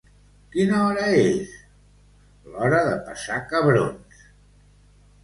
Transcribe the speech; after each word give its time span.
—Quina 0.53 0.77
hora 0.85 1.03
és? 1.17 1.51
—L'hora 2.47 2.79
de 2.87 2.97
passar 3.11 3.39
cabrons. 3.53 4.25